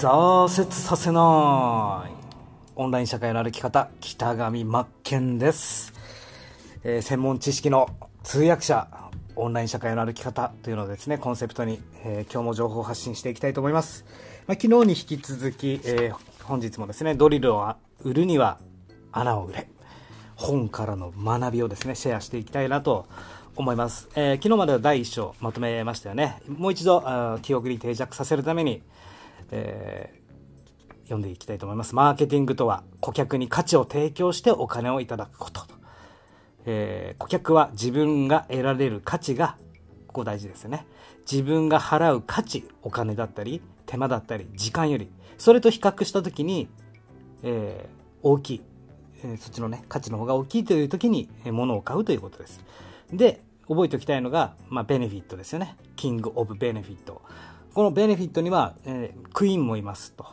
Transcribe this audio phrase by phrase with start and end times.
[0.00, 2.10] 挫折させない。
[2.74, 5.92] オンライン社会の歩き方北上真剣です、
[6.82, 7.86] えー、専門知識の
[8.22, 8.88] 通訳者
[9.36, 14.06] オンライン社会の歩き方というのをですねコンセプトに、えー、今日も情報を発信していきたいと思います、
[14.46, 18.58] まあ、昨日に引き続き、えー、本日もですねドリルを売るには
[19.12, 19.68] 穴を売れ
[20.34, 23.06] 本からの学びをですねシェアしていきたいなと
[23.54, 26.40] 思います、え、昨日までは第1章まとめましたよね。
[26.46, 28.80] もう一度記憶に定着させるために、
[29.50, 35.70] えー、読んでいきたいと思いますマーケティングとは顧客に価値を提供してお金をいただくこと
[36.66, 39.56] えー、顧客は自分が得られる価値が
[40.06, 40.86] ここ大事ですよね
[41.30, 46.68] 自分が払う価値お金だったり手間だったり時間よりそれと比較した時に、
[47.42, 48.62] えー、大きい、
[49.24, 52.60] えー、そっちのね価値の方が大きいという時にえ物を買うということです
[53.12, 55.76] で覚えておきたいのが、まあ、ベネフィットですよね。
[55.94, 57.22] キング・オブ・ベネフィット。
[57.72, 60.26] このベネフィットには、えー、クイーンもいますと。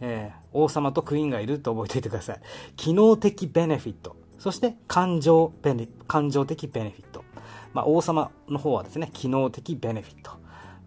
[0.00, 2.40] えー、王様とクイーンがいると覚えておいてください。
[2.76, 4.16] 機能的ベネフィット。
[4.38, 7.24] そして感情ベネ、感情的ベネフィット。
[7.72, 10.32] まあ、王様の方はですね、機能的ベネフィット。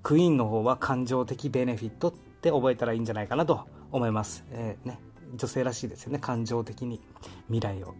[0.01, 4.45] クイーンの方は感情的ベネフィットって覚えたらいいんじゃないかなと思います。
[4.51, 4.99] えー、ね、
[5.35, 6.19] 女性らしいですよね。
[6.19, 7.01] 感情的に
[7.47, 7.95] 未来を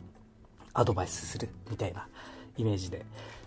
[0.74, 2.08] アドバイスするみたいな
[2.56, 3.06] イメージで。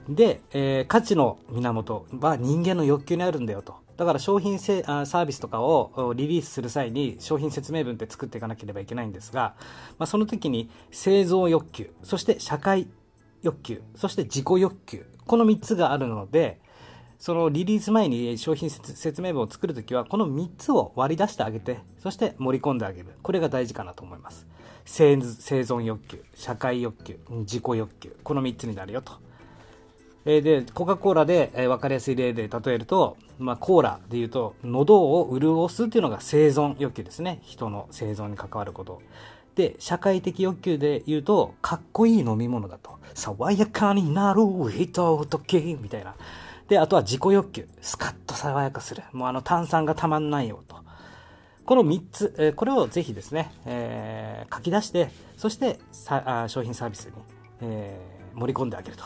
[0.08, 3.77] で、えー、価値の源は人間の欲求にあるんだよと。
[4.01, 9.57] だから商品せサービスとかをリリースする際に商品説明文って作っていかなければいけないんですが、
[9.98, 12.89] まあ、その時に製造欲求、そして社会
[13.42, 16.62] 欲求、そして自己欲求、この3つがあるので、
[17.19, 23.09] そのリリース前に商品説明文を作るときは、この3つを割り出してあげて、そして盛り込んであげる。
[23.23, 24.47] これが大事かなと思います。
[24.87, 29.12] 生存欲求、社会欲求、自己欲求、この3つになるよと。
[30.27, 37.41] えで、コカ・コーラで、えー、分かりやすい例で例えると、まあ、コーラで言うと、喉を潤すっていうのが生存欲求ですね。
[37.43, 39.01] 人の生存に関わること。
[39.55, 42.98] で、社会的欲求で言うと、かっこいい飲み物だと。
[43.14, 46.14] 爽やかになる人時みたいな。
[46.69, 47.69] で、あとは自己欲求。
[47.80, 49.03] スカッと爽やかする。
[49.13, 50.77] もうあの炭酸がたまんないよと。
[51.64, 57.13] この3つ、えー、これをぜひですね、えー、書き出して、そしてさあ商品サービスに、
[57.61, 59.05] えー、盛り込んであげると。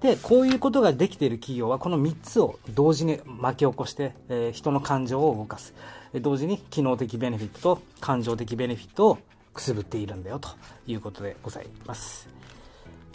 [0.00, 5.74] で、こういうことができている企業は、この3つを同時に巻き起こして、えー、人の感情を動かす。
[6.20, 9.18] 同時に機能的ベネフィットと感情的ベネフィットを
[9.52, 10.50] くすぶっているんだよと
[10.86, 12.28] いうことでございます。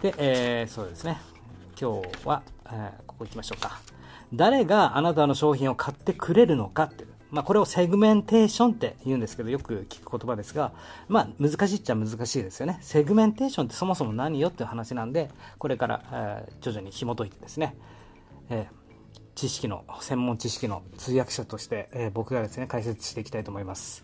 [0.01, 1.19] で、えー、そうですね。
[1.79, 3.79] 今日は、えー、ここ行きましょうか。
[4.33, 10.73] 誰があなたの商品を買ってくれるのかってまあ、これをセグメンテーションって言うんですけど、よく聞く言葉ですが、
[11.07, 12.77] まあ、難しいっちゃ難しいですよね。
[12.81, 17.77] セグメンテーションってそもそも何よっていう話なんで、これから、えー、徐々に紐解いてですね、
[18.49, 24.03] えー、知識の、専門知識の通訳者として、えー、僕がですね、解説していきたいと思います。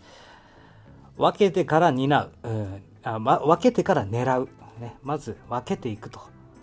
[1.18, 4.50] 分けてから担う、う、あま、分けてから狙う、
[4.80, 4.96] ね。
[5.04, 6.22] まず分けていくと。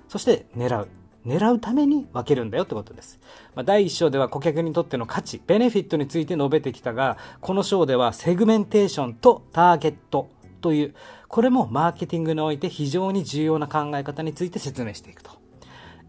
[0.09, 0.89] そして狙う。
[1.27, 3.19] 狙うために分けるんだよってことです。
[3.55, 10.29] まあ、第1章では顧客にとっての価値、ベネフィットについて述べてきたが、この章ではセグメンテーションとターゲット
[10.61, 10.95] という、
[11.29, 15.31] これもマーケティングにおいて非常に重要な考え方について説明していくと。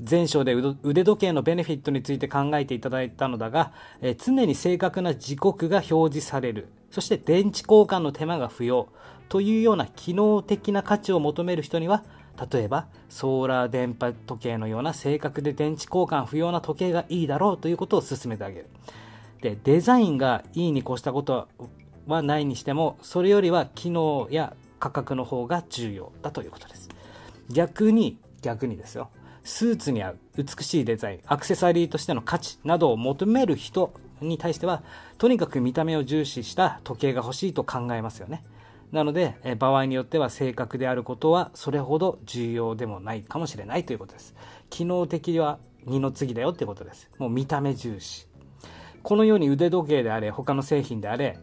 [0.10, 3.72] 前章で腕時計のベネフィットについて考えていただいたのだが、
[4.02, 6.68] えー、常に正確な時刻が表示される。
[6.92, 8.90] そして電池交換の手間が不要。
[9.30, 12.04] というような機能的な価値を求める人には
[12.52, 18.68] 例えばソーラー電波時計のような正確で電池交換不要な時計がいいだろうということを勧めてあげる。
[19.42, 21.48] でデザインがいいに越したこと
[22.08, 26.90] はないにしてもそれよりは機能や価格の方が重要だということです。
[27.50, 29.10] 逆に逆にですよ。
[29.44, 34.82] スーツに合う美しいデザインアクセサリーとしての価値などを求める人に対しては
[35.20, 38.44] とにかく見た目を重視した時計が欲しいと考えますよね。
[38.96, 44.34] なので、え場合によっては正確であることはそれほど重要でもないかもしれないということです。
[44.70, 47.12] 機能的は二の次だよってことです。
[47.18, 48.26] もう見た目重視。
[49.04, 51.38] このように腕時計であれ、他の製品であれ、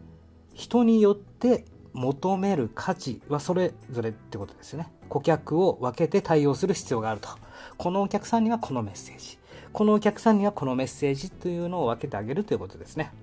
[0.55, 4.91] 人によって求める価値はそれぞれってことですよね。
[5.07, 7.29] 顧客を分けて対応する必要があると。
[7.77, 9.37] このお客さんにはこのメッセージ。
[9.71, 13.13] このお客さんにはこのメッセージというのを分けてあげるということですね。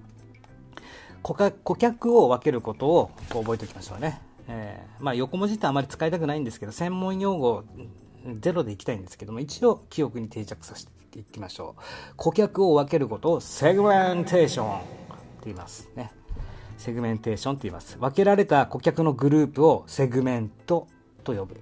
[1.22, 4.20] 顧客を分けることを覚えておきましょうね。
[4.48, 7.62] えー、まあ、横文字ってあまり使いたくないんですけど、専門用語
[8.40, 11.82] ゼロでいきたいんですけども、一応記憶に定着させていきましょう。
[12.16, 14.86] 顧客を分けることをセグメンテーションって
[15.44, 16.12] 言いますね。
[16.78, 17.98] セグメンテーションって言います。
[17.98, 20.88] 分けられた顧客のグループをセグメント
[21.24, 21.60] と呼ぶ。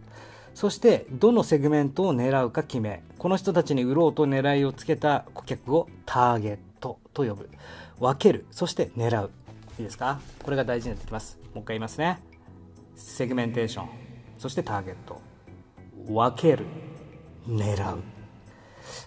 [0.54, 7.48] そして、どのセグメントを狙うか決め、この人たちに売ろうと狙いをつけた顧客をターゲットと呼ぶ。
[8.00, 9.30] 分ける、そして狙う。
[9.78, 10.20] いいですか？
[10.42, 11.38] これが大事になってきます。
[11.54, 12.18] もう一回言いますね。
[12.96, 13.88] セグメンテーション。
[14.36, 15.20] そしてターゲット。
[16.06, 16.64] 分ける。
[17.46, 18.02] 狙う、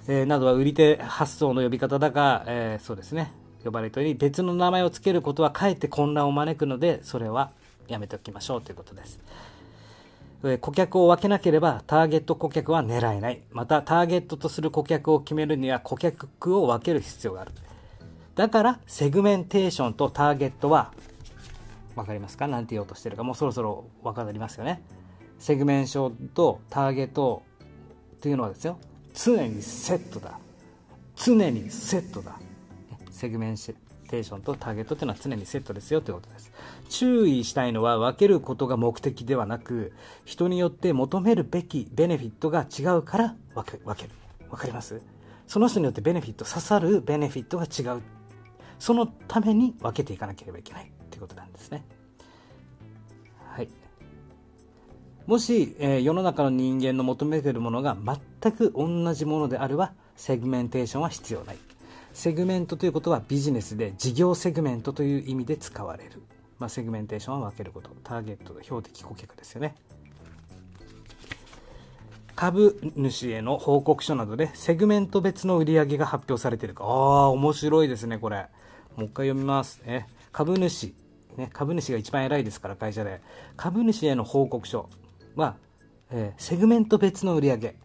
[0.08, 3.34] えー、などは売り手発想の呼び方だが、えー、そうですね。
[3.64, 7.52] 呼ばれたように別の名前を付けることはかえって混乱を招くのでそれは
[7.88, 8.62] やめておきましょう。
[8.62, 9.20] ということです。
[10.62, 13.42] 顧客を分けなければターゲット顧客は狙えない。
[13.52, 17.52] また、ターゲットとする顧客を決めるには顧客を分ける必要がある。
[18.42, 20.92] だから、セグメンテーションとターゲットは、
[21.96, 22.48] 分かりますか？
[22.48, 24.82] 何て言おうとしてるか、もうそろそろ分かりますよね。
[25.38, 27.44] セグメンションとターゲット
[28.20, 28.80] というのはですよ、
[29.14, 30.40] 常にセットだ。
[31.16, 32.40] 常にセットだ。
[33.12, 36.52] セグメンテーションとターゲットというのは常にセットですよということです。
[36.90, 39.94] 注意したいのは分けることが目的ではなく、
[40.26, 43.84] 人によって求めるべきベネフィットが違うから分ける。
[44.50, 45.00] 分かります？
[45.46, 48.02] その人によってベネフィット、刺さるベネフィットが違う。
[48.82, 51.86] そのために分けていかなければいけないということなんですね。
[53.54, 53.70] はい。
[55.28, 57.96] もし、えー、世の中の人間の求めているものが
[58.42, 61.58] 全く同じものであれば、セグメンテーションは必要ない。
[62.12, 66.24] セグメントということはビジネスで事業セグメントという意味で使われる。
[66.62, 69.74] まあ、セグメンテーションは分けることターゲット標的顧客ですよね
[72.36, 78.46] 株主への報告書などでセグメント別の売り上げが発表されているかああ面白いですねこれ
[78.96, 80.94] もう一回読みますね株主
[81.38, 83.22] ね、株主が一番偉いですから会社で
[83.56, 84.90] 株主への報告書
[85.36, 85.56] は、
[86.12, 87.76] えー、セグメント別の売り上げ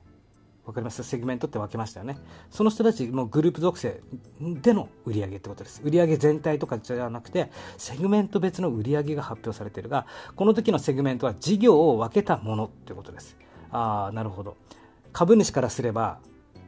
[0.65, 1.05] わかります？
[1.05, 2.19] セグメントって分けましたよね。
[2.51, 4.01] その人たち、もグループ属性
[4.41, 5.81] での売り上げってことです。
[5.85, 13.37] 売り上げ全体とかじゃなくて、セグメント別の売り上げが発表されているが、この時のセグメントは事業を分けたものってことです。
[13.71, 14.57] ああ、なるほど。
[15.13, 16.19] 株主からすれば、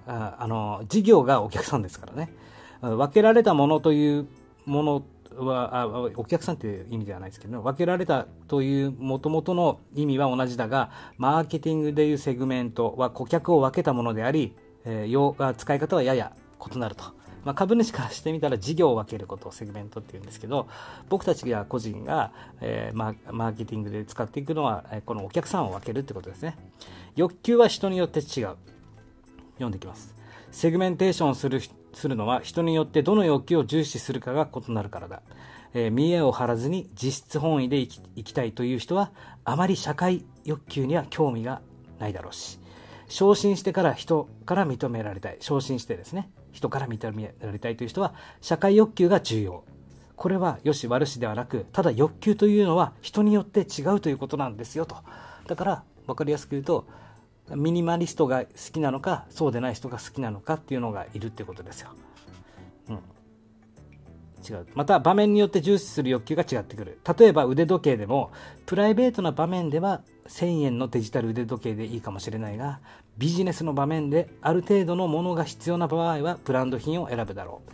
[0.06, 2.32] ああの、事業がお客さんですからね。
[2.80, 4.26] 分けられたものという
[4.66, 5.02] もの
[5.36, 5.86] はあ
[6.16, 14.54] お客さんという意味ではないですけど、分けられたというもともとの意味は同じだがマーケティングでいうセグメントは顧客を分けたものであり、
[14.84, 16.32] えー、使い方はやや
[16.74, 17.04] 異なると、
[17.44, 20.68] まあ、株主からしてみたら事業を分けることをセグメントっていうんですけど
[21.08, 26.56] 僕たちが個人が、えー、マーケティングで使っていくのはこのお客さんを分けるってことですね。
[27.14, 28.56] 欲求は人によって違う。
[29.54, 30.17] 読んでいきます。
[30.50, 31.60] セグメンテーションする
[31.94, 35.22] するのは人によってどの欲求を重視するかが異なるからだ。
[35.74, 39.12] えー、見栄を張らずに実質本位で生き生きたいという人は
[39.44, 41.60] あまり社会欲求には興味が
[41.98, 42.58] ないだろうし。
[43.08, 45.36] 昇進してから人から認められたい。
[45.40, 46.30] 昇進してですね。
[46.52, 49.64] 人から認められたいという人は社会欲求が重要。
[50.16, 54.96] これは良し悪しではなくただ欲求というのは人によって違うということなんですよと。
[55.46, 56.86] だから分かりやすく言うと
[57.56, 61.90] ミニマリストが好きなのかそうでない人が好きなのかっていうのがいるってことですよ、
[62.88, 62.96] うん、
[64.48, 64.66] 違う。
[64.74, 67.00] また場面によって重視する欲求が違ってくる。
[67.18, 68.30] 例えば腕時計でも
[68.66, 72.80] プライベートな場面では1000円のデジタル腕時計でいいかもしれないが
[73.16, 77.72] ビジネスの場面である程度のものが必要な場合はブランド品を選ぶだろう。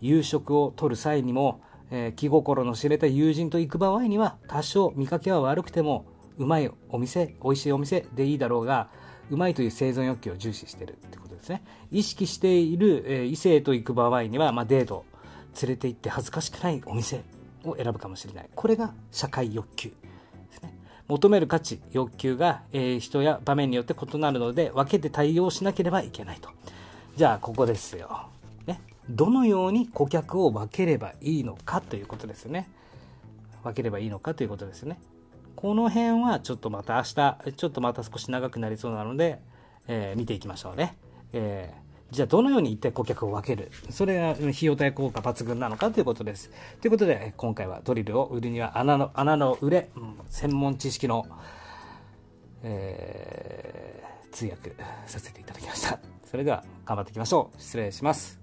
[0.00, 6.04] 夕食を取る際にも、えー、気心の知れた友人と行く場合には多少見かけは悪くても
[6.36, 8.90] うまいお店美味しいお店でいいだろうが
[9.30, 11.62] うまいという生存欲求を重視してるってことですね。
[11.90, 15.04] 意識している、え、異性と行く場合には、まあ、デート、
[15.62, 17.22] 連れて行って恥ずかしくないお店
[17.64, 18.48] を選ぶかもしれない。
[18.54, 19.94] これが社会欲求で
[20.52, 20.74] すね。
[21.08, 26.50] 求める価値、欲求が、え、人や場面によって異なるので、分けて対応しなければいけないと。
[27.16, 28.28] じゃあ、ここですよ。
[28.66, 28.80] ね。
[29.08, 32.68] どのように顧客を分ければいいのかということですよね。
[33.62, 34.98] 分ければいいのかということですね。
[35.56, 39.40] この辺はちょっとまた明日、ちょっとまた少し長くなりそうなので、
[39.88, 40.96] えー、見ていきましょうね。
[41.32, 43.70] えー、じゃあどのように一体顧客を分ける？
[43.90, 46.50] それが費用対効果抜群なのかということです。
[46.80, 49.90] ということで、今回はドリルを売るには穴の、穴の売れ、
[50.28, 51.26] 専門知識の、
[52.62, 54.74] えー、通訳
[55.06, 55.98] させていただきました。
[56.24, 57.60] それでは頑張っていきましょう。
[57.60, 58.38] 失礼します。